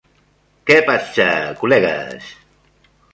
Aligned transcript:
Què 0.69 0.77
passa, 0.87 1.27
col·legues? 1.59 2.31